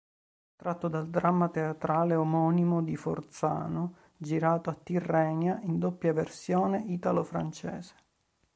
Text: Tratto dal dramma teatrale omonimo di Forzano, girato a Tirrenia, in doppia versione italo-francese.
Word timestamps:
Tratto 0.55 0.87
dal 0.87 1.11
dramma 1.11 1.49
teatrale 1.49 2.15
omonimo 2.15 2.81
di 2.81 2.95
Forzano, 2.97 3.97
girato 4.17 4.71
a 4.71 4.73
Tirrenia, 4.73 5.59
in 5.61 5.77
doppia 5.77 6.11
versione 6.11 6.81
italo-francese. 6.87 7.93